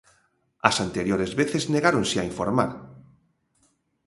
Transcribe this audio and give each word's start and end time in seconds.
As 0.69 0.75
anteriores 0.85 1.31
veces 1.39 1.63
negáronse 1.75 2.17
a 2.19 2.27
informar. 2.31 2.71